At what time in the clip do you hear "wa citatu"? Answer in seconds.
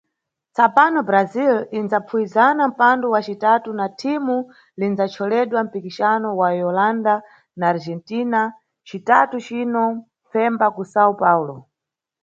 3.13-3.69